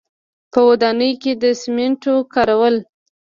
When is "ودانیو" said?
0.69-1.19